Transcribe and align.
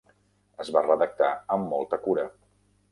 Es 0.65 0.71
va 0.77 0.83
redactar 0.87 1.31
amb 1.57 1.71
molta 1.77 2.03
cura. 2.09 2.29